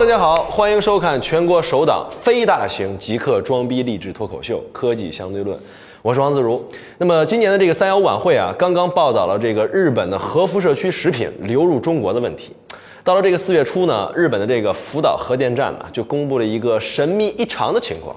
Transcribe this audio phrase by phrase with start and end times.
[0.00, 5.54] 大家好，欢迎收看全国首档非大型极客装逼励志脱口秀《科技相对论》，
[6.00, 6.66] 我是王自如。
[6.96, 12.56] 那么今年的这个三幺五晚会啊，刚刚报道了这个日本的核辐射区食品流入中国的问题。
[13.04, 18.16] 到了这个四月初呢，日本的这个福岛核电站呢，就公布了一个神秘异常的情况，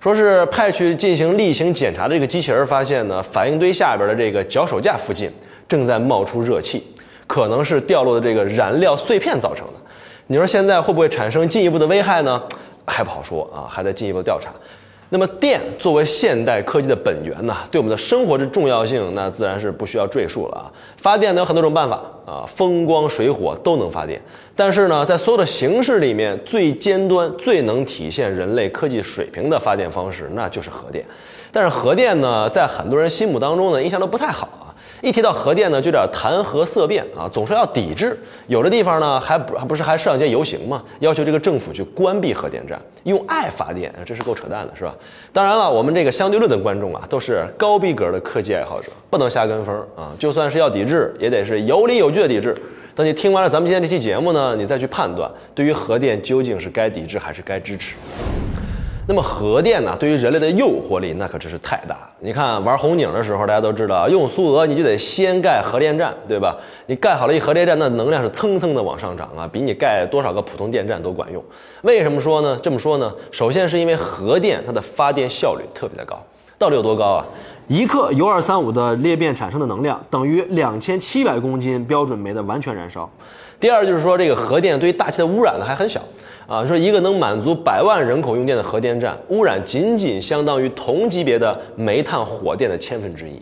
[0.00, 5.30] 说是派去进行例行检查的这个机器人发现呢，反应堆下边的这个脚手架附近
[5.66, 6.86] 正在冒出热气，
[7.26, 9.72] 可能是掉落的这个燃料碎片造成的。
[10.26, 12.42] 你说现在会不会产生进一步的危害呢？
[12.86, 14.50] 还不好说啊，还在进一步调查。
[15.10, 20.72] 那么电作为现代科技的本源呢，对我们的生活的重要性，那自然是不需要赘述了啊。
[20.96, 24.18] 发电呢有很多种办法啊，风光水火都能发电。
[24.56, 31.04] 但是呢，在所有的形式里面，最尖端、最能体现人类科技水平的发电方式，那就是核电。
[31.52, 34.71] 但是核电呢，在很多人心目当中呢，印象都不太好啊。
[35.02, 38.16] 一提到核电呢，就有点谈核色变啊，总说要抵制。
[38.46, 44.94] 有的地方呢，还不还不是还上街游行嘛，要求这个政府去关闭核电站，用爱发电，这是够扯淡的，是吧？
[45.32, 50.12] 当然了，我们这个相对论的观众啊，都是高逼格的科技爱好者，不能瞎跟风啊。
[50.16, 52.54] 就算是要抵制，也得是有理有据的抵制。
[52.94, 57.96] 等你听完了咱们今天这期节目呢，你再去判断，对于核电究竟是该抵制还是该支持。
[59.08, 62.10] 那么核电呢，对于人类的诱惑力那可真是太大了。
[62.20, 66.56] 你看玩红警的时候，大家都知道用苏俄你就得先盖核电站，对吧？
[66.86, 71.42] 你盖好了一核电站，那能量是蹭蹭的往上涨啊，比你盖多少个普通电站都管用。
[71.82, 72.56] 为什么说呢？
[72.62, 73.12] 这么说呢？
[73.32, 76.24] 首先是因为核电它的发电效率特别的高，
[76.56, 77.26] 到底有多高啊？
[77.66, 83.10] 一克铀二三五的裂变产生的能量等于两千七百公斤标准煤的完全燃烧。
[83.58, 86.00] 第二就是说，这个核电对于大气的污染呢还很小。
[86.52, 93.40] 啊，说一个能满足百万人口用电的核电站，污染仅仅相当于同级别的煤炭火电的千分之一。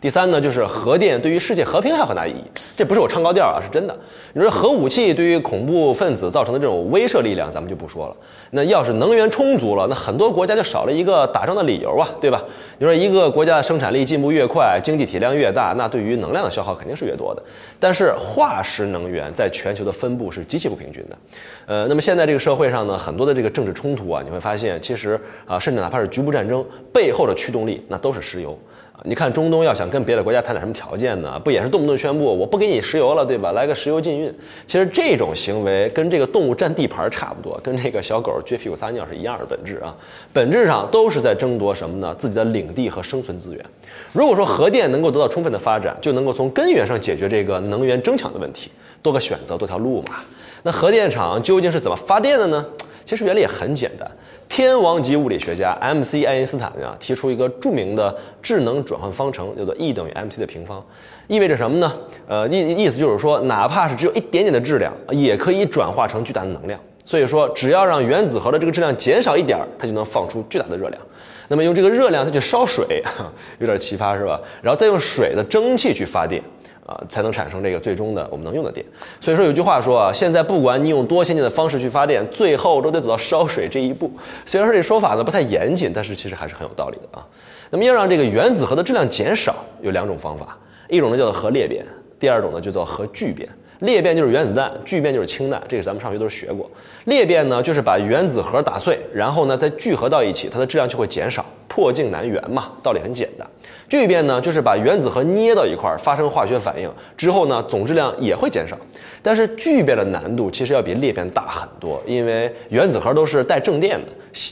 [0.00, 2.42] 第三呢，就是核电对于世界和平还有很大意义，
[2.74, 3.94] 这不是我唱高调啊，是真的。
[4.32, 8.16] 你说核武器对于恐怖分子造成的这种威慑力量，咱们就不说了。
[8.52, 12.42] 那要是能源充足了，那很多国家就少了一个打仗的理由啊，对吧？
[12.78, 17.42] 你说一个国家的生产力进步越快，经济体量越大，那对于能量的消耗肯定是越多的。
[17.78, 21.18] 但是化石能源在全球的分布是极其不平均的。
[21.66, 28.58] 呃，那么现在这个社会上呢，很多的这个政治冲突啊，你会发现，其实啊，甚至哪怕是局部战争背后的驱动力，那都是石油。
[29.04, 31.40] 你看中东要想跟别的国家谈点什么条件呢？
[31.42, 33.52] 不也是动不动宣布我不给你石油了，对吧？
[33.52, 34.32] 来个石油禁运。
[34.66, 39.96] 其实这种行为跟这个动物占地盘差不多，跟这个小狗撅屁股撒尿是一样的本质啊。
[40.32, 42.14] 本质上都是在争夺什么呢？
[42.18, 43.64] 自己的领地和生存资源。
[44.12, 48.70] 如果说核电能够得到充分的发展，就能够从根源上解决这个能源争抢的问题，
[49.02, 50.16] 多个选择多条路嘛。
[50.62, 52.66] 那核电厂究竟是怎么发电的呢？
[53.04, 54.10] 其实原理也很简单，
[54.48, 56.24] 天王级物理学家 M.C.
[56.24, 60.84] 爱因斯坦呀提出一个著名的智能转换方程，叫做 E 等于 mc 的平方，
[61.26, 61.92] 意味着什么呢？
[62.28, 66.78] 呃，意意思就是说，哪怕是只有一点点的质量，也可以转化成巨大的能量。
[67.04, 71.02] 所以说，只要让原子核的这个质量减少一点儿，它就能放出巨大的热量。
[71.48, 73.02] 那么用这个热量再去烧水，
[73.58, 74.40] 有点奇葩是吧？
[74.62, 76.40] 然后再用水的蒸汽去发电。
[76.90, 78.84] 啊，才能产生这个最终的我们能用的电。
[79.20, 84.10] 所以说有句话说啊，现在不管你用多先进的方式去发电，最后都得走到烧水这一步。
[84.44, 87.24] 虽然说这说法呢不太严谨，但是其实还是很有道理的啊。
[87.70, 90.58] 那么要让这个原子核的质量减少，有两种方法，
[90.88, 91.86] 一种呢叫做核裂变，
[92.18, 93.48] 第二种呢就叫核聚变。
[93.78, 96.70] 裂变就是原子弹，聚变就是氢弹，这个咱们上学都是学过。
[97.04, 101.42] 裂变呢就是把原子核打碎，然后呢再聚合到一起，它的质量就会减少。
[101.70, 103.46] 破镜难圆嘛，道理很简单。
[103.88, 108.76] 聚变呢，就是把原子核捏到一块儿，发生化学反应之后呢，总质量也会减少。
[109.22, 114.08] 但是聚变的难度其实要比裂变大很多，因为原子核都是带正电的，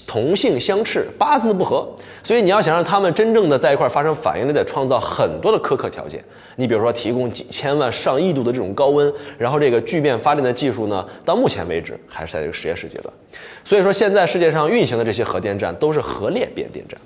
[0.06, 1.88] 同性相斥，八字不合，
[2.22, 6.22] 所以你要想让它们真正的在一块儿发生反应，你得创造很多的苛刻条件。
[6.56, 13.12] 你比如说，提供几千万、上亿度的这种高温，然后这个聚变发电的技术呢，到目前为止还是在这个实验室阶段。
[13.64, 16.98] 所以说，现在世界上运行的这些核电站都是核裂变电站。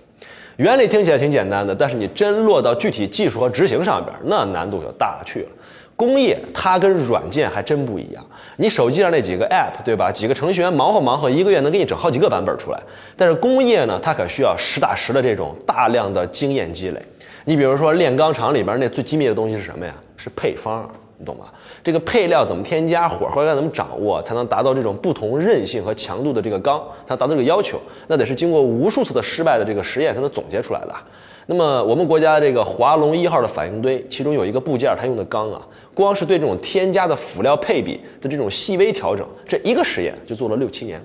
[0.56, 5.48] 原理听起来挺简单的，但是你真落到具体技术和执行上边，那难度就大了去了。
[5.94, 8.24] 工业它跟软件还真不一样。
[8.56, 10.10] 你手机上那几个 App，对吧？
[10.10, 12.80] 几个程序员忙活忙活，一个月能给你整好几个版本出来。
[13.16, 17.00] 但是工业呢，它可需要实打实的这种大量的经验积累。
[17.44, 19.94] 你比如说炼钢厂里边那最机密的东西是什么呀？
[20.16, 20.90] 是配方。
[21.22, 21.44] 你懂吗？
[21.84, 27.78] 这个配料怎么添加，火候该怎么掌握，才能达到这种不同韧性和强度的这个钢，它达到这个要求，
[28.08, 30.92] 那得是经过无数次的失败的这个实验才能总结出来的。
[31.46, 35.62] 那么我们国家这个华龙一号的反应堆，其中有一个部件，它用的钢啊，
[35.94, 41.00] 光是对这种添加的辅料配比的这种细微调整，这一个实验就做了六七年，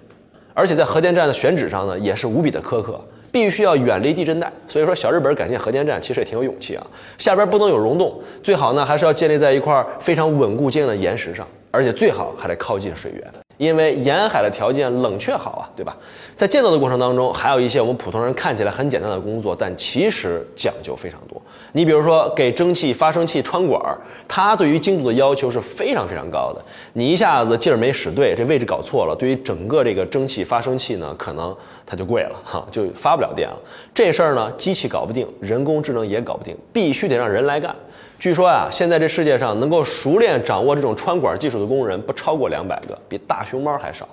[0.55, 2.99] 而且在核电站的选址上呢，也是无比的苛刻。
[3.37, 6.85] 必须要远离地震带，所以说小日本改建核电站其实也挺有勇气啊。
[7.19, 13.46] 下边不能有溶洞，最好呢还是要建立在一块非常稳固坚硬的岩石上，而且最好还得靠近水源。
[13.57, 15.95] 因为沿海的条件冷却好啊，对吧？
[16.35, 21.41] 在建造的过程当中，还有一些我们普通人看起来很简单的工作，但其实讲究非常多。
[21.73, 26.61] 你比如说给蒸汽发生器穿管儿，它对于精度的要求是非常非常高的。
[26.93, 31.55] 你一下子劲儿没使对，这位置搞错了，对于整个这个蒸汽发生器呢，可能
[31.85, 33.59] 它就贵了哈，就发不了电了。
[33.93, 37.75] 这事儿呢，机器搞不定，人工智能也搞不定，必须得让人来干。
[38.19, 44.07] 据说啊，现在这世界上能够熟练掌握这种穿管技术的工人不超过两百个，比大熊猫还少。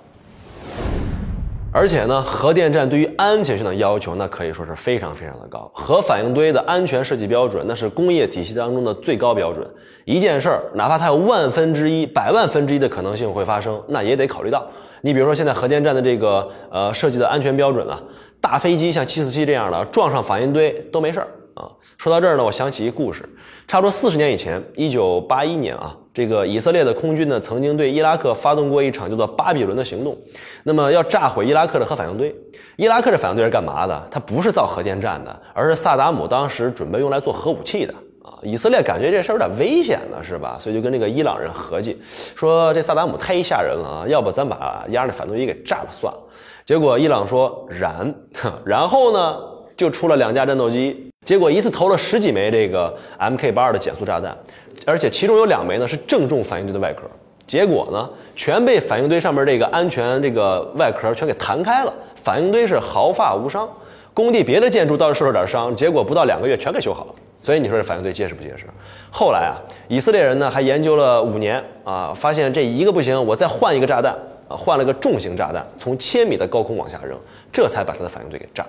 [1.73, 5.69] 而且呢，核电站对于安全性的要求，那可以说是非常非常的高。
[5.73, 9.67] 核反应堆的安全设计标准，那是工业体系当中的最高标准。
[10.05, 14.65] 一件事儿，哪怕它有万分之一、百万分之一的可能性会发生，那也得考虑到。
[15.01, 17.99] 你比如说，现在核电站的这个呃设计的安全标准啊，
[18.39, 21.27] 大飞机像七四七这样的撞上反应堆都没事儿。
[21.55, 23.27] 啊，说到这儿呢，我想起一故事，
[23.67, 30.17] 差不多四十年以前，一九八一年啊，这个以色列的空军呢，曾经对伊拉克发动过一场叫做巴比伦的行动，
[30.63, 32.35] 那么要炸毁伊拉克的核反应堆。
[32.75, 34.07] 伊拉克的反应堆是干嘛的？
[34.11, 38.35] 它不是造核电站的，而是萨达姆当时准备用来做核武器的啊。
[38.43, 40.57] 以色列感觉这事儿有点危险呢，是吧？
[40.59, 41.97] 所以就跟这个伊朗人合计，
[42.35, 46.19] 说这萨达姆太吓人了啊，要不咱把压的反应堆给炸了算了。
[46.65, 48.13] 结果伊朗说燃，
[48.65, 49.37] 然后呢，
[49.77, 51.09] 就出了两架战斗机。
[51.25, 54.37] 结果一次投了十几枚这个 Mk 八二的减速炸弹，
[54.85, 57.07] 而且其中有两枚呢是正中反应堆的外壳，
[57.47, 63.67] 结果呢全被反应堆上面这个安全这个外壳全给弹开了，反应堆是毫发无伤。
[64.13, 67.13] 工地别的建筑倒是受了点伤，结果不到两个月全给修好了。
[67.41, 68.65] 所以你说这反应堆结实不结实？
[69.11, 74.13] 后来啊，以色列人呢还研究了五年啊，发现这一个不行，我再换一个炸弹
[74.47, 77.19] 啊，换了个重型炸弹，从千米的高空往下扔，
[77.51, 78.65] 这才把它的反应堆给炸。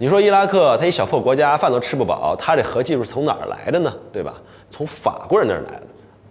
[0.00, 3.92] 你说伊拉克他一小破国家饭都吃不饱，他这核技术是从哪儿来的呢？
[4.12, 4.34] 对吧？
[4.70, 5.82] 从法国人那儿来的。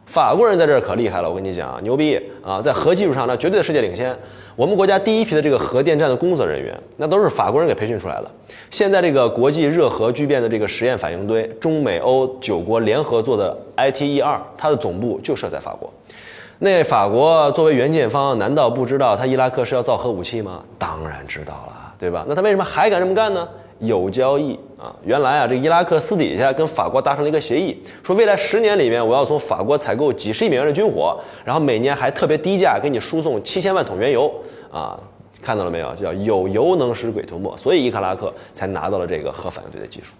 [0.05, 2.61] 法国人在这儿可厉害了，我跟你讲，牛逼啊！
[2.61, 4.17] 在核技术上那，绝对的世界领先。
[4.55, 8.31] 我们国家第一批的这个核电站的工作人员，那都是法国人给培训出来的。
[8.71, 15.91] 现在这个国际热核聚变的这个实验反应堆，中美欧九国联合做的 ITE 二，它的总部就设在法国。
[16.59, 20.63] 那法国作为援建方，难道不知道他伊拉克是要造核武器吗？
[20.79, 21.73] 当然知道了。
[21.97, 22.25] 对吧？
[22.27, 23.47] 那他为什么还敢这么干呢？
[23.79, 24.95] 有交易啊！
[25.03, 31.15] 原来啊，这伊拉克私底下跟法国达成了一个协议，说未来十年里面我要从法国采购几十亿美元的军火，
[31.45, 34.33] 然后每年还特别低价给你输送七千万桶原油
[34.71, 34.99] 啊！
[35.41, 35.95] 看到了没有？
[35.95, 40.13] 叫有油能使鬼推磨，所以伊拉克才拿到了这个核反应堆的技术。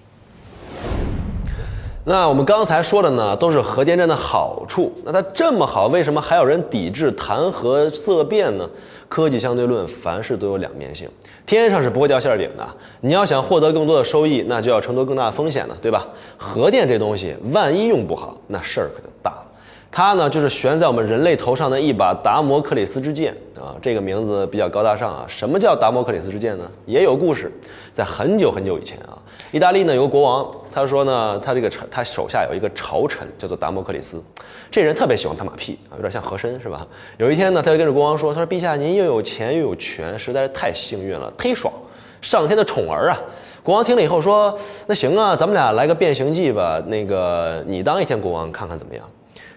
[2.10, 4.94] 那我们刚才说的呢，都是核电站的好处。
[5.04, 8.66] 那它这么好，为什么还有人抵制谈核色变呢？
[9.10, 11.10] 科技相对论，凡事都有两面性，
[11.46, 12.66] 天上是不会掉馅儿饼的。
[13.02, 16.08] 你要想获得更多的收益，那就要承担更大的风险了，对吧？
[16.38, 19.44] 核电这东西，万一用不好，那事儿可就大了。
[19.90, 23.74] 它呢，就是悬在我们人类头上的一把达摩克里斯之剑啊！
[23.82, 25.26] 这个名字比较高大上啊。
[25.28, 26.70] 什么叫达摩克里斯之剑呢？
[26.86, 27.52] 也有故事，
[27.92, 29.18] 在很久很久以前啊，
[29.52, 34.22] 意大利呢有个国王，他说呢，他这个他手下有一个朝臣叫做达摩克里斯，
[34.70, 36.86] 这人特别喜欢拍马屁啊，有点像和珅是吧？
[37.18, 41.74] 有一天呢，他就跟着国王说，他说陛下您又有钱又有权，实在是太幸运了，忒爽，
[42.22, 43.18] 上天的宠儿啊！
[43.64, 49.04] 国王听了以后说，那行啊，咱们俩来个变形计吧，那个你当一天国王看看怎么样？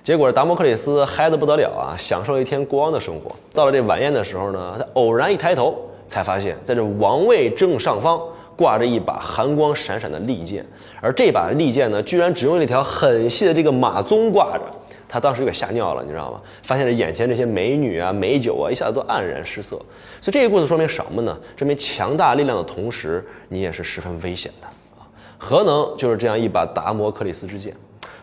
[0.03, 3.35] 结果达摩克里斯嗨得不得了啊，享受一天国王的生活。
[3.55, 8.21] 到了这晚宴的时候呢，他偶然一抬头，才发现在这王位正上方
[8.57, 10.65] 挂着一把寒光闪闪的利剑，
[11.01, 14.63] 而这把利剑呢，居然只用了一条很细的这个马鬃挂着。
[15.09, 16.41] 他当时就给吓尿了，你知道吗？
[16.63, 19.77] 发现这眼前这些美女啊、美酒啊，一下子都黯然失色。
[20.21, 21.37] 所以这个故事说明什么呢？
[21.57, 24.69] 证明强大力量的同时，你也是十分危险的
[25.01, 25.03] 啊！
[25.37, 27.75] 核能就是这样一把达摩克里斯之剑。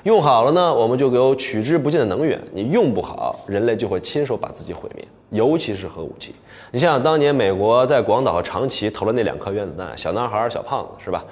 [0.03, 5.05] 用好了呢，我们就有取之不尽的能源；你用不好，人类就会亲手把自己毁灭。
[5.31, 6.33] 尤其是核武器，
[6.71, 11.23] 你想想当年美国在广岛和长崎投了那两颗原子弹，小男孩、小胖子是吧？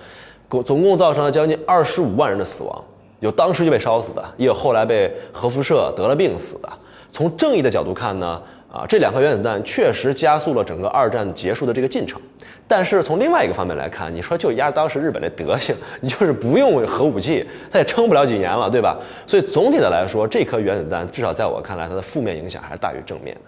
[0.50, 2.84] 共总共造成了将近二十五万人的死亡，
[3.22, 6.69] 有当时就被烧死的，也有后来被核辐射得了病死的。
[7.13, 8.41] 从正义的角度看呢？
[8.75, 12.22] 啊，这两颗原子弹确实加速了整个二战结束的这个进程，
[12.67, 18.98] 但是从另外一个方面来看，你说就压当时日本的德性， 你就是不用核武器，它也撑不了几年了，对吧？
[19.25, 23.41] 所以总体的来说，这颗原子弹至少在我看来，它的负面影响还是大于正面的。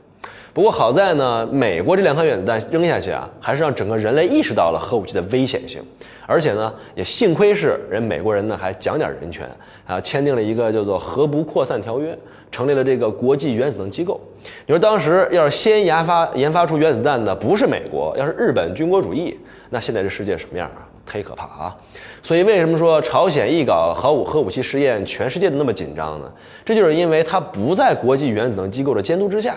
[0.57, 5.79] 不过好在呢，美国这两颗原子弹扔下去啊，还是让整个人类意识到了核武器的危险性，
[6.25, 9.47] 而且呢，也幸亏是人美国人呢还讲点人权
[9.85, 12.17] 啊，签订了一个叫做核不扩散条约。
[12.49, 14.19] 成立了这个国际原子能机构。
[14.65, 19.37] 你说当时要是先研发研发出原子弹的不是美国，要是日本军国主义，
[19.69, 20.86] 那现在这世界什么样啊？
[21.07, 21.75] 忒可怕啊！
[22.21, 26.29] 所以为什么说朝鲜一搞核武核武器试验，全世界都那么紧张呢？
[26.65, 29.55] 这就是因为它不在国际原子能机构的监督之下，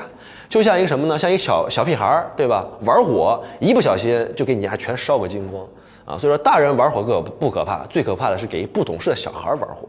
[0.49, 1.19] 就像一个什么呢？
[1.19, 2.65] 像一个小小屁孩儿，对吧？
[2.83, 5.67] 玩火一不小心就给你家全烧个精光
[6.05, 6.17] 啊！
[6.17, 9.89] 所以说大人玩火可不可怕，最可怕的是给不懂事的小孩玩火。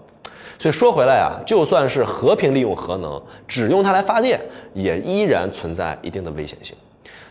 [0.57, 4.39] 所以说回来啊，就算是和平利用核能，只用它来发电，
[4.73, 6.75] 也依然存在一定的危险性。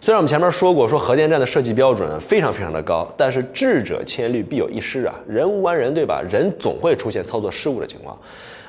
[0.00, 6.22] 虽然我们前面说过，说核电站的设计标准非常非常的高，但是智者千虑必有一失啊，人无完人，对吧？
[6.30, 8.18] 人总会出现操作失误的情况。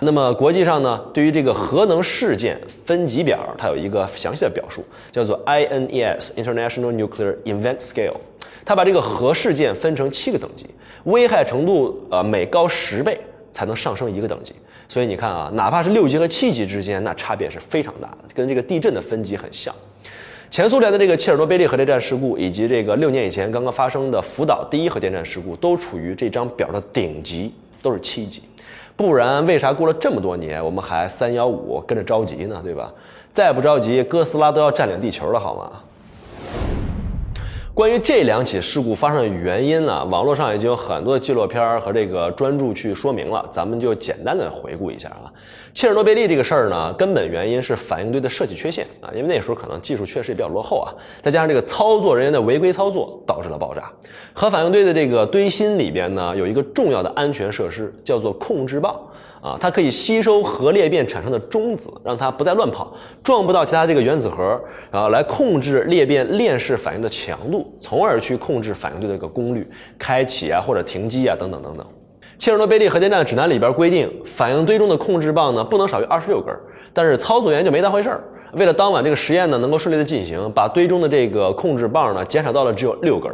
[0.02, 8.18] 那么国际上呢，对于这个核能事件分级表，它有一个详细的表述，叫做 INES International Nuclear Event Scale。
[8.66, 10.66] 它把这个核事件分成七个等级，
[11.06, 13.20] 危害程度呃每高十倍
[13.52, 14.54] 才能上升一个等级。
[14.90, 19.74] 所以你看啊，哪怕是六级和七级之间，那差别是非常大的，跟这个地震的分级很像。
[20.52, 28.44] 前苏联的这个切尔诺贝利核电站事故，以及这个六年以前刚刚发生的福岛第一核电站事故，都处于这张表的顶级，都是七级。
[28.98, 32.60] 不然为啥过了这么多年，我们还三幺五跟着着急呢？
[32.62, 32.92] 对吧？
[33.32, 35.72] 再不着急，哥斯拉都要占领地球了，好吗？
[37.74, 45.32] 关于这两起事故发生的原因呢，网络上已经有很多的纪录片和这个专著去说明了，咱们就简单的回顾一下啊。
[45.74, 53.92] 切尔诺贝利这个事儿呢，根本原因是反应堆的设计缺陷啊，因为那时候可能技术确实也比较落后啊，再加上这个操作人员的违规操作导致了爆炸。
[54.34, 59.00] 核反应堆的这个堆芯里边呢，有一个重要的安全设施，叫做控制棒。
[59.42, 64.62] 啊，它可以吸收核裂变产生的中子，让它不再乱跑，撞不到其他这个原子核，
[64.92, 71.84] 然后来控制裂变链式反应的强度，从而去控制反应堆的一个功率，开启啊或者停机啊等等等等。
[72.42, 76.52] 切尔诺贝利核电站指南里边规定，反应堆中的控制棒呢不能少于二十六根，
[76.92, 78.24] 但是操作员就没当回事儿。
[78.54, 83.32] 为了当晚这个实验呢能够顺利的进行，把堆中的这个控制棒呢减少到了只有六根。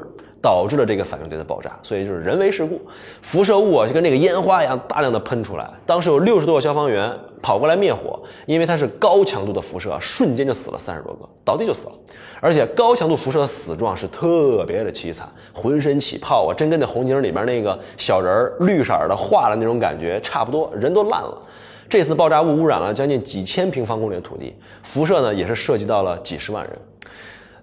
[0.48, 2.80] 导致了这个反应堆的爆炸，所以就是人为事故，
[3.22, 5.70] 辐射物啊就跟那个烟花一样大量的喷出来。
[5.86, 11.96] 当时有六十多个消防员跑过来灭火，因为它是高强度的辐射，瞬间就死了三十多个，倒地就死了。
[12.39, 21.42] 而且高强度辐射的死状是特别的凄惨，浑身起泡啊，真跟那红警里面那个小人儿绿色的化了那种感觉差不多，人都烂了。
[21.89, 26.74] 这次爆炸物污染了将近几千平方公里的土地，辐射呢也是涉及到了几十万人。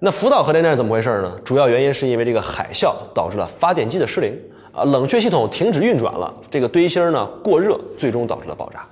[0.04, 1.32] 那福岛核电站是怎么回事呢？
[1.42, 4.38] 主要原因是因为这个海啸导致了发电机的失灵
[4.70, 8.87] 啊，冷却系统停止运转了，这个堆芯呢过热，最终导致了爆炸。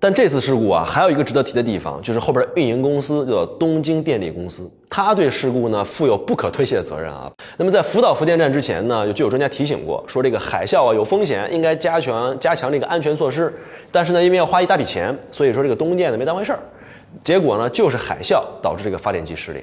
[0.00, 7.30] 但这次事故啊，还有一个值得提的地方，就是后边运营公司叫东京电力公司，它对事故呢负有不可推卸的责任啊。
[7.56, 13.54] 那么在福岛核电站之前呢，就有专家提醒过，说这个海啸啊有风险，应该加强加强这个安全措施。
[13.92, 16.58] 但是呢，因为要花一大笔钱，所以说这个东电呢没当回事儿。
[17.22, 19.62] 结果呢，就是海啸导致这个发电机失灵。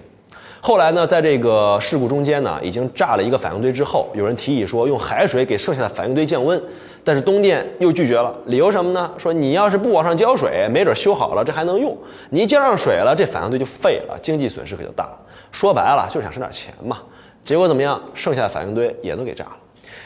[0.62, 6.62] 后来呢，在这个事故中间呢，已经炸了一个反应堆之后，有人提议说用海水给剩下的反应堆降温，
[7.04, 9.10] 但是东电又拒绝了，理由什么呢？
[9.18, 11.98] 说你要是不往上浇水，没准修好了这还能用，
[12.30, 15.18] 你一浇上水了，这反应堆就废了，经济损失可就大了。
[15.52, 17.00] 说白了就是想省点钱嘛。
[17.46, 18.00] 结果怎么样？
[18.14, 19.52] 剩下的反应堆也都给炸了。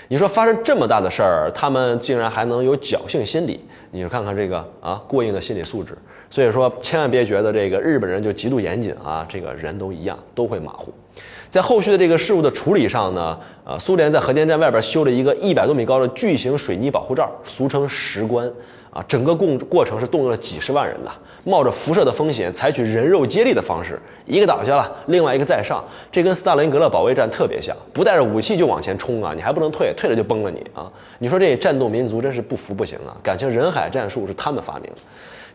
[0.07, 3.59] 你说发生这么大的事儿，他们竟然还能有侥幸心理？
[3.91, 5.97] 你就看看这个啊，过硬的心理素质。
[6.29, 10.93] 所以说，千万别觉得这个日本人就极度严谨啊，这个人都一样，都会马虎。
[11.49, 18.51] 在后续的这个事物的处理上呢，呃，苏联在核电站外边修了一个一百多米高的巨型水泥保护罩，俗称石棺。
[18.93, 21.11] 啊，整个过过程是动用了几十万人的，
[21.45, 30.91] 冒着辐射的风险，采取人肉接力的方式，一个倒下了，另外一个再上，这跟斯大林格勒保卫战特别像，不带着武器就往前冲啊，你还不能退，退了就崩了你啊！
[31.17, 33.17] 你说这战斗民族真是不服不行啊！
[33.23, 35.01] 感情人海战术是他们发明的。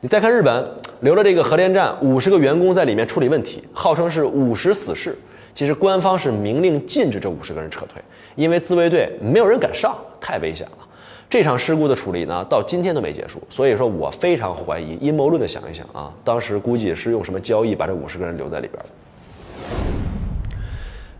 [0.00, 0.68] 你再看日本，
[1.02, 5.16] 留了这个核电站五十个员工在里面处理问题，号称是五十死士，
[5.54, 8.02] 其实官方是明令禁止这五十个人撤退，
[8.34, 10.87] 因为自卫队没有人敢上，太危险了。
[11.30, 18.88] 这场事故的处理呢，到今天都没结束，所以说我非常怀疑阴谋论的想一想啊，当时估计是用什么交易把这五十个人留在里边的。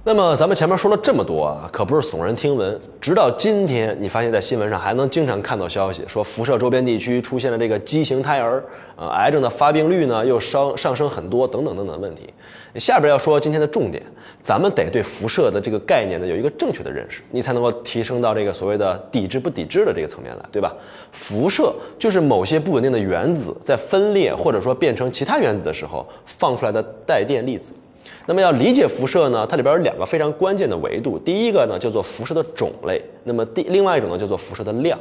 [0.05, 2.81] 那么咱们前面说了这么多啊，可不是耸人听闻。
[2.99, 8.65] 直到今天，你发现在新闻上还能经常看到消息，说辐射周边地区出现了这个畸形胎儿，
[8.97, 12.33] 呃，癌症的发病率呢又上上升很多，等等等等问题。
[12.77, 14.03] 下边要说今天的重点，
[14.43, 20.75] 咱们得对辐射的这个概念呢有一个正确的认识，你才能够提升到这个所谓的抵制不抵制的这个层面来，对吧？
[21.13, 27.73] 辐射就是某些不稳定的原子在分裂或者说变成其他原子的时候放出来的带电粒子。
[28.27, 31.19] 那么要理解辐射呢，它里边有两个非常关键的维度。
[31.19, 34.99] 第一个呢叫做辐射的种类，那么第另外一种呢叫做辐射的量。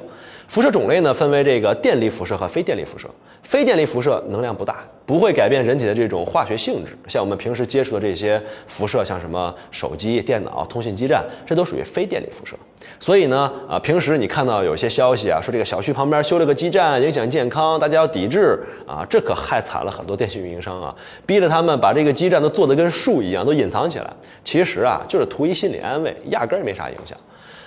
[0.48, 3.10] 辐射种类呢分为这个电力辐射和非电力辐射。
[3.44, 6.98] 非电力辐射能量不大，不会改变人体的这种化学性质。
[7.08, 12.56] 像我们平时接触的这些辐射，像什么手机、电脑、通信基站，这都属于非电力辐射。
[13.00, 24.14] 所以呢，啊，平时你看到有些消息啊，说这个小区旁边修了个基站，影响健康，大家要抵制啊，这可害惨了很多电信运营商啊，逼着他们把这个基站都做得跟树一样，都隐藏起来。
[24.44, 27.18] 其实啊，就是图一心理安慰，压根儿没啥影响。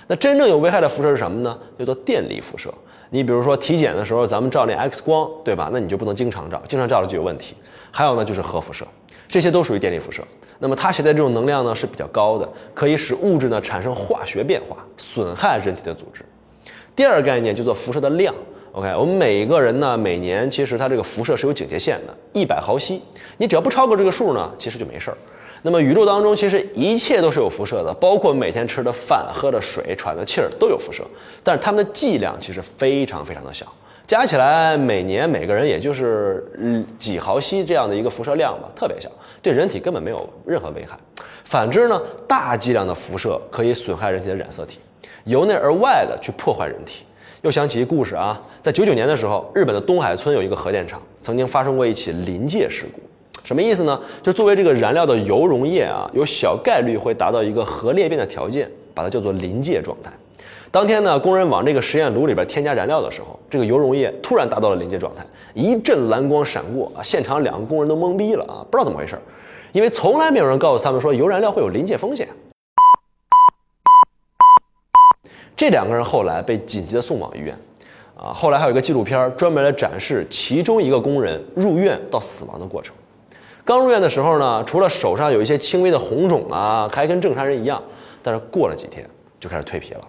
[0.07, 1.57] 那真正有危害的辐射是什么呢？
[1.79, 2.73] 叫做电离辐射。
[3.09, 5.69] 你比如说体检的时候，咱们照那 X 光，对吧？
[5.71, 7.55] 那你就不能经常照，经常照了就有问题。
[7.91, 8.85] 还有呢，就是核辐射，
[9.27, 10.23] 这些都属于电离辐射。
[10.59, 16.23] 那么它携带这种能量呢是比较高的，可以使物质呢产生化学变化，损害人体的组织。
[16.95, 18.33] 第二个概念叫做辐射的量。
[18.73, 23.01] OK，我们每一个人呢每年其实它这个辐射是有警戒线的，一百毫西，
[23.37, 25.17] 你只要不超过这个数呢，其实就没事儿。
[25.63, 31.03] 那么宇宙当中其实一切都是有辐射的，包括每天吃的饭、喝的水、喘的气儿都有辐射，
[31.43, 33.65] 但是它们的剂量其实非常非常的小，
[34.07, 39.09] 加起来每年每个人也就是嗯几毫西这样的一个辐射量吧，特别小，
[39.41, 40.97] 对人体根本没有任何危害。
[41.43, 44.79] 反之呢，大剂量的辐射可以损害人体的染色体，
[45.25, 47.05] 由内而外的去破坏人体。
[47.41, 53.01] 又想起一故事啊，在九九年的时候，日本的东海村有一个核电厂，曾经发生过一起临界事故。
[53.43, 53.99] 什么意思呢？
[54.21, 60.11] 就作为这个燃料的铀溶液啊，有小概率会达到一个核裂变的条件，把它叫做临界状态。
[60.69, 69.17] 当天呢，工人往这个实验炉里边添加燃料的时候，这个铀溶液突然达到了临界状态，一阵蓝光闪过啊，现场两个工人都懵逼了啊，不知道怎么回事，
[69.71, 72.27] 因为从来没有人告诉他们说铀燃料会有临界风险。
[75.55, 77.55] 这两个人后来被紧急的送往医院，
[78.15, 82.95] 啊，后来还有一个纪录片专门来展示其中一个工人入院到死亡的过程。
[83.63, 87.81] 刚入院的时候呢，除了手上有一些轻微的红肿啊，还跟正常人一样。
[88.23, 89.03] 但是过了几天
[89.39, 90.01] 就开始蜕皮了，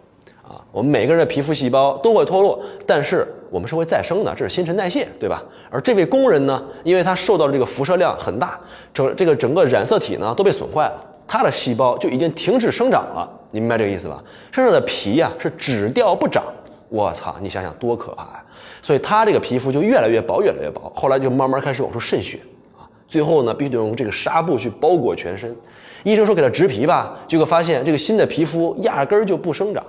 [0.43, 5.43] 啊，我们每个人的皮肤细胞都会脱落，但是我们是会再生的，这是新陈代谢，对吧？
[5.71, 8.61] 而这位工人呢，因为他受到的这个辐射量很大，
[8.93, 14.23] 整这个整个染色体呢都被损坏了，他的细胞就已经停止生长了，你明白这个意思吧？
[14.53, 16.45] 身上的皮呀是只掉不长，
[16.91, 18.45] 我操，你想想多可怕呀！
[18.83, 22.39] 所以他这个皮肤就越来越薄，越来越薄，后来就慢慢开始往出渗血
[22.77, 22.85] 啊。
[23.09, 25.57] 最后呢，必须得用这个纱布去包裹全身。
[26.05, 29.83] 医生说给他植皮吧，结果发现这个新的皮肤压根儿就不生长。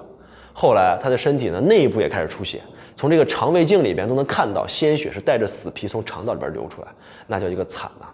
[0.53, 2.62] 后来他的身体呢，内部也开始出血，
[2.95, 6.88] 从这个肠胃镜里边都能看到鲜血是带着死皮从肠道里边流出来，
[7.27, 8.06] 那叫一个惨呐。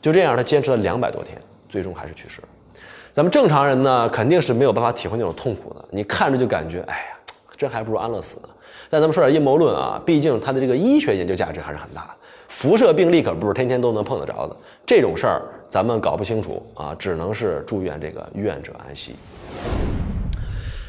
[0.00, 1.36] 就这样，他坚持了两百多天，
[1.68, 2.48] 最终还是去世了。
[3.16, 5.82] 咱们正常人呢，肯定是没有办法体会那种痛苦的。
[5.88, 7.16] 你看着就感觉，哎呀，
[7.56, 8.48] 真还不如安乐死呢。
[8.90, 12.10] 但咱们说点阴谋论啊，毕竟它的这个医学研究价值还是很大的。
[12.48, 19.16] 辐射病例可不是天天都能碰得着的，这种事儿咱们搞不清楚啊，只能是祝愿这个愿者安息。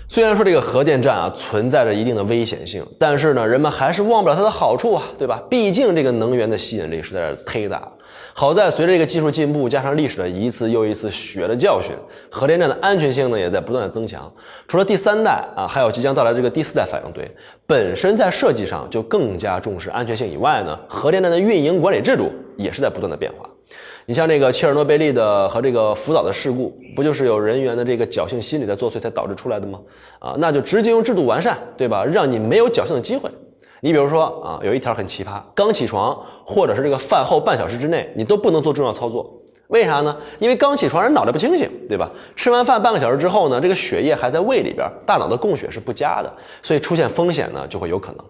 [0.09, 5.41] 虽然说这个核电站啊存在着一定的危险性，但是呢，人们还是忘不了它的好处啊，对吧？
[5.49, 7.91] 毕竟这个能源的吸引力实在是忒大了。
[8.39, 11.95] 好在随着这个技术进步，加上历史的一次又一次血的教训，
[12.29, 14.31] 核电站的安全性呢也在不断的增强。
[14.67, 17.27] 除了第三代啊，还有即将到来的这个第四代反应堆，
[17.65, 23.49] 本身在设计上就更加重视安全性以外呢，核电站的运营管理制度也是在不断的变化。
[24.05, 29.79] 你像这个切尔诺贝利的和这个福岛的事故，不就是有人员的这个侥幸心理在作祟才导致出来的吗？
[30.19, 32.05] 啊，那就直接用制度完善，对吧？
[32.05, 33.31] 让你没有侥幸的机会。
[33.81, 39.33] 你比如说啊，有一条很奇葩，刚起床或者是这个饭后半小时之内，你都不能做重要操作。
[39.67, 40.15] 为啥呢？
[40.39, 42.09] 因为刚起床人脑袋不清醒，对吧？
[42.37, 48.25] 吃完饭半个小时之后呢，这个血液还在胃里边，大脑的供血是不佳的，所以出现风险呢就会有可能。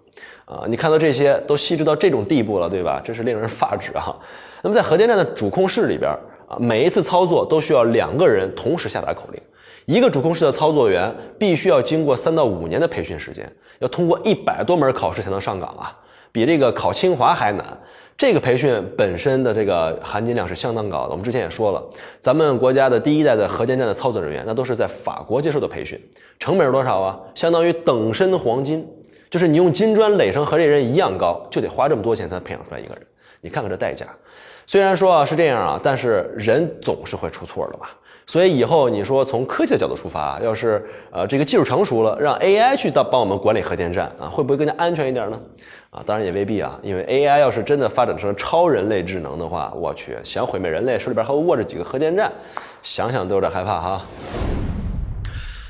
[0.45, 2.99] 啊，你看到这些都细致到这种地步了，对吧？
[3.03, 4.15] 真是令人发指啊！
[4.63, 6.10] 那么在核电站的主控室里边
[6.47, 9.39] 啊，每一次操作都需要两个人同时下达口令，
[9.88, 15.97] 一个主控室的操作员必须要经过三到五年的培训时间，要通过一百多门考试才能上岗啊，
[16.30, 17.65] 比这个考清华还难。
[18.17, 21.12] 这个培训本身的这个含金量是相当高的。
[21.12, 21.82] 我们之前也说了，
[22.19, 25.97] 咱们国家的第一代的核电站的操作人员，那都是在法国接受的培训，
[26.38, 27.17] 成本是多少啊？
[27.34, 28.86] 相当于等身黄金，
[29.30, 33.02] 就是你用金砖垒成和这人一样高，就得花这么多钱才能培养出来一个人。
[33.39, 34.06] 你看看这代价。
[34.65, 37.95] 虽然说啊是这样啊，但是人总是会出错的吧？
[38.27, 45.39] 所以以后你说从科技的角度出发，要是呃这个技术成熟了，让 AI 去到帮我们管理核电站啊，会不会更加安全一点呢？
[45.91, 52.29] 啊，当然也未必啊，因为 AI 要是真的发展成超人类智能的话，我去想毁灭人类，手里边还握着几个核电站，
[52.83, 54.01] 想想都有点害怕哈。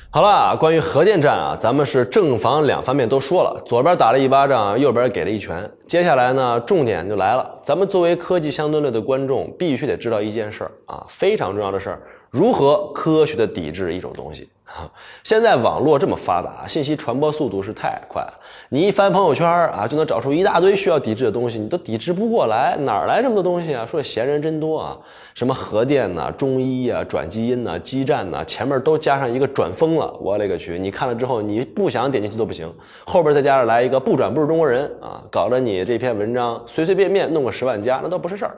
[0.10, 5.70] 好了，关于核电站啊，咱们是正反两方面都说了，左边打了一巴掌，右边给了一拳。
[5.86, 14.50] 接下来呢，重点就来了，咱们作为科技相对论的观众，必须得知道一件事儿啊，非常重要的事儿，如何科学的抵制一种东西。
[15.24, 18.34] 现在网络这么发达，信息传播速度是太快了。
[18.68, 23.86] 你一翻朋友圈啊，就能找出一大堆需要抵制的东西，你都抵制不过来，哪儿来这么多东西啊？
[23.86, 24.98] 说闲人真多啊，
[25.34, 30.78] 什么核电呐、中医呀、转基因呐、基站呐，前面都加上一个转疯了，我勒个去！
[30.78, 32.70] 你看了之后，你不想点进去都不行，
[33.06, 38.58] 后边再加上来一个不转不是中国人啊，搞得你这篇文章随随便便弄个十万加，那都不是事儿。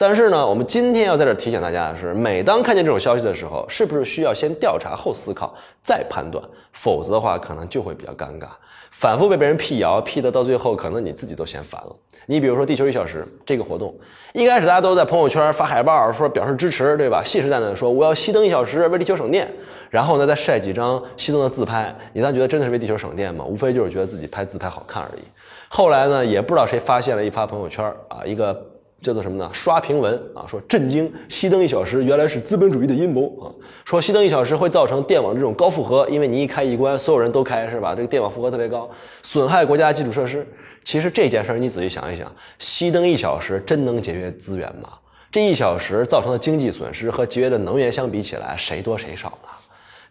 [0.00, 6.42] 但是呢，我们今天要在这提醒大家的是，每当看见这种消息的时候，是不是需要先调查后思考再判断？
[6.72, 8.46] 否则的话，可能就会比较尴尬，
[8.92, 11.96] 反复被别人辟谣，辟的到最后，可能你自己都嫌烦了。
[12.26, 13.92] 你比如说“地球一小时”这个活动，
[14.34, 17.20] 一开始大家都在朋友圈发海报，说表示支持，对吧？
[17.24, 19.50] 信誓旦旦的说我要熄灯一小时，为地球省电。
[19.90, 23.44] 然后呢，再晒几张熄灯的自拍，你当觉得真的是为地球省电吗？
[23.44, 25.22] 无非就是觉得自己拍自拍好看而已。
[25.68, 28.64] 后来呢，也不知道谁发现了一发朋友圈啊，一个。
[29.00, 29.48] 叫做什么呢？
[29.52, 33.46] 刷屏文啊，说震惊，熄灯一小时原来是资本主义的阴谋啊！
[33.84, 37.94] 说熄灯一小时会造成电网这种高负荷，因为你一开一关，所有人都开是吧？
[37.94, 38.90] 这个电网负荷特别高，
[39.22, 40.46] 损害国家基础设施。
[40.82, 44.88] 其实这件事儿你仔细想一想，熄灯一小时真能节约资源吗？
[45.30, 49.48] 这一小时造成的经济损失和节约的能源相比起来，谁多谁少呢？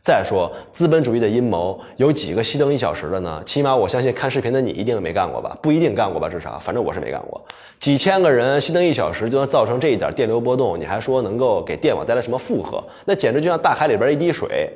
[0.01, 3.41] 再说资本主义的阴谋，有几个熄灯一小时的呢？
[3.45, 5.57] 起码我相信看视频的你一定没干过吧？
[5.61, 6.29] 不一定干过吧？
[6.29, 7.43] 至少，反正我是没干过。
[7.77, 12.81] 几千个人熄灯一小时就能造成这一点电流波动，你还说能够给电网带来什么负荷？
[13.03, 14.71] 那简直就像大海里边一滴水。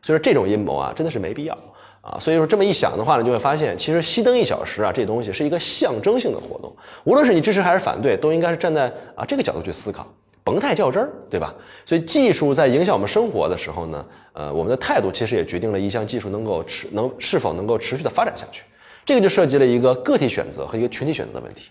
[0.00, 1.58] 所以说这种阴谋啊，真的是没必要
[2.00, 2.16] 啊。
[2.20, 6.72] 所以说这么一想的话呢，就会发现其实熄灯一小时啊，这东西是一个象征性的活动。
[7.02, 10.06] 无论是你支持还是反对，都应该是站在啊这个角度去思考。
[10.48, 11.54] 甭太较真儿，对吧？
[11.84, 18.62] 所以技术在影响我们生活的时候呢，呃，我们的态度其实也决定了一项技术能够持能是否能够持续的发展下去。
[19.04, 21.70] 这个就涉及了一个个体选择和一个群体选择的问题。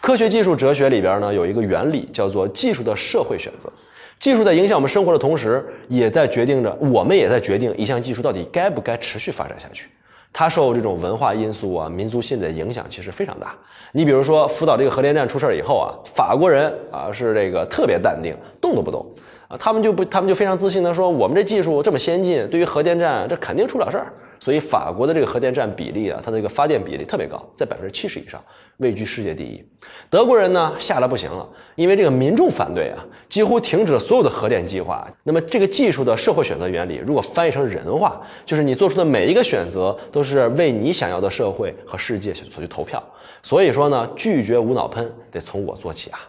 [0.00, 3.72] 科学技术哲学里边呢有一个原理叫做技术的社会选择。
[4.18, 9.88] 技术在影响我们生活的同时，也在决定着我们也在决定一项技术到底该不该持续发展下去。
[10.38, 13.54] 它受这种文化因素啊、民族性的影响其实非常大。
[13.92, 19.06] 你比如说，福岛这个核电站出事以后啊，法国人啊是这个特别淡定，动都不动
[19.48, 24.12] 啊，他们就不，他们就非常自信的说，我们这技术这么先进，对于核电站这肯定出不了事儿。
[24.38, 28.42] 所以法国的这个核电站比例啊，它的这个发电比例特别高，在百分之七十以上，
[28.78, 29.64] 位居世界第一。
[30.08, 35.06] 德国人呢吓得不行了，因为这个民众反对啊，几乎停止了所有的核电计划。
[35.22, 43.02] 那么这个技术的社会选择原理，如果翻译成人话，就是你做出的每一个选择都是为你想要的社会和世界所去投票。
[43.42, 46.20] 所以说呢，拒绝无脑喷得从我做起啊。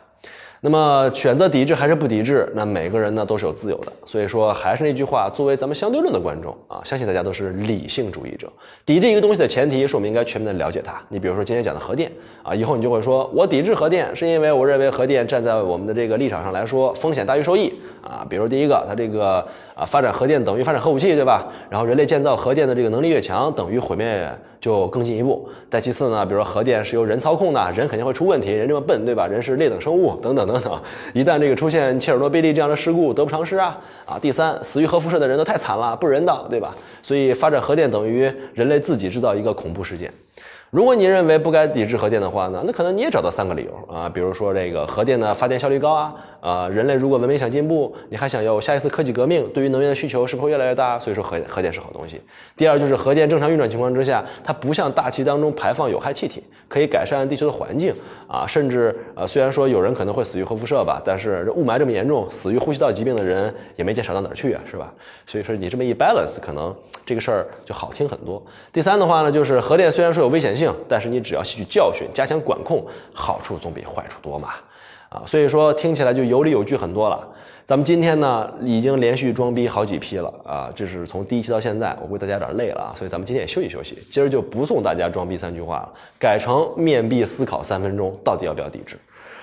[0.62, 3.92] 那么选择抵制还是不抵制，那每个人呢都是有自由的。
[4.06, 8.52] 所以说还是那句话，作为咱们相对论的观众啊，相信大家都是理性主义者。
[8.86, 11.00] 抵制一个东西的前提是我们应该全面的了解它。
[11.10, 17.74] 你比如说今天讲的核电啊，以后你就会说我抵制核电是因为我认为核电站在我们的这个立场上来说风险大于收益
[18.08, 18.26] 啊。
[18.30, 21.48] 比如第一个，它这个啊发展核电等于发展核武器，对吧？
[21.70, 24.28] 然后人类建造核电的这个能力越强，等于毁灭。
[24.60, 25.48] 就更进一步。
[25.70, 29.28] 再其次呢，比如说核电是由人操控的，人肯定会出问题，人这么笨，对吧？
[29.28, 30.82] 人是劣等生物，等等等等。
[31.14, 33.78] 一旦这个出现切尔诺贝利这样的事故，得不偿失啊！
[34.04, 36.76] 啊，第三，死于核辐射的人都太惨了，不人道，对吧？
[37.04, 40.12] 所以发展核电等于人类自己制造一个恐怖事件。
[40.70, 46.14] 如果你认为不该抵制核电的话呢，那可能你也找到三个理由啊，比如说这个核电的发电效率高啊，
[46.48, 50.98] 呃，人类如果文明想进步，你还想要下一次科技革命，对于能源的需求是不是会越来越大？
[50.98, 52.22] 所以说核核电是好东西。
[52.56, 57.94] 第二就是核电正常运转情况之下，它不像大气当中排放有害气体，可以改善地球的环境
[58.30, 64.94] 啊，甚至呃，虽然说有人可能会死于核辐射吧，但是雾霾这么严重，死于呼吸道疾病的人也没见少到哪儿去啊，是吧？
[65.26, 66.74] 所以说你这么一 balance，可能
[67.06, 68.42] 这个事儿就好听很多。
[68.72, 74.54] 第三的话呢，就是核电虽然说有危险性，但是你只要吸取教训，加强管控，好处总比坏处多嘛，
[75.10, 77.28] 啊，所以说听起来就有理有据很多了。
[77.66, 88.98] 咱们今天呢，已经连续装逼好几批了啊，这是从第一期到现在，我估计大家有点累了啊，所以咱们今天也休息休息，今儿就不送大家装逼三句话了，改成面壁思考三分钟，到底要不要抵制？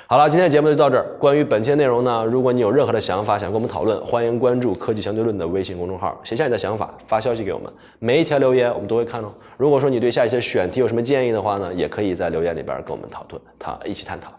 [0.06, 1.06] 好了，今天节目就到这儿。
[1.18, 7.72] 关于本期内容呢，如果你有任何的想法想跟我们讨论，欢迎关注“科技相对论”的微信公众号，写下你的想法，发消息给我们。
[7.98, 9.32] 每一条留言我们都会看哦。
[9.56, 14.30] 如果说你对下一些选题有什么建议的话呢，也可以在留言里边跟我们讨论，他一起探讨。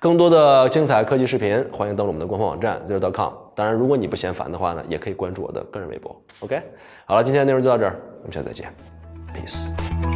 [0.00, 3.34] 更多的精彩科技视频，欢迎登录我们的官方网站 zero.com。
[3.54, 6.18] 当然，如果你不嫌烦的话呢，也可以关注我的个人微博。
[6.40, 6.58] OK，
[7.04, 8.74] 好了，今天的内容就到这儿，我们下次再见
[9.34, 10.09] ，peace。